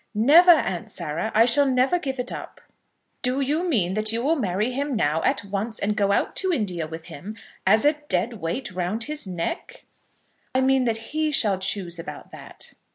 [0.15, 1.31] "Never, Aunt Sarah.
[1.35, 2.59] I shall never give it up."
[3.21, 6.51] "Do you mean that you will marry him now, at once, and go out to
[6.51, 9.85] India with him, as a dead weight round his neck?"
[10.55, 12.73] "I mean that he shall choose about that."